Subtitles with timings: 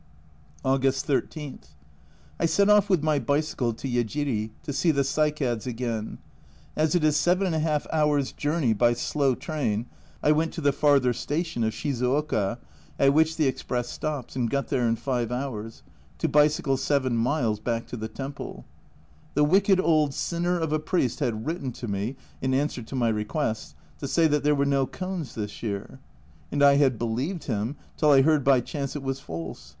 [0.65, 1.59] August 13.
[2.39, 6.17] I set off with my bicycle to Yejiri to see the cycads again.
[6.75, 9.85] As it is "j\ hours' journey by slow train,
[10.23, 12.57] I went to the farther station of Shizuoka,
[12.97, 15.83] at which the express stops, and got there in five hours,
[16.17, 18.65] to bicycle 7 miles back to the temple.
[19.35, 23.09] The wicked old sinner of a priest had written to me, in answer to my
[23.09, 25.99] requests, to say that there were no cones this year,
[26.51, 29.69] and I had believed him till I heard by chance it was false.